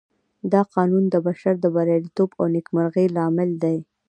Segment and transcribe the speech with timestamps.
[0.51, 3.77] دا قانون د بشر د برياليتوب او نېکمرغۍ لامل دی.